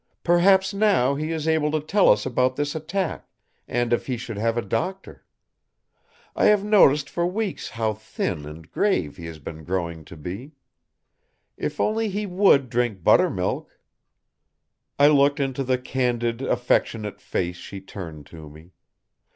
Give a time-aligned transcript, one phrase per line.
[0.23, 3.29] Perhaps now he is able to tell us about this attack,
[3.67, 5.23] and if he should have a doctor.
[6.35, 10.53] I have noticed for weeks how thin and grave he has been growing to be.
[11.55, 13.77] If only he would drink buttermilk!"
[14.97, 18.71] I looked into the candid, affectionate face she turned to me.